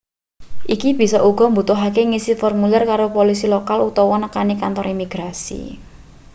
[0.73, 5.61] iki bisa uga mbutuhake ngisi formulir karo polisi lokal utawa nekani kantor imigrasi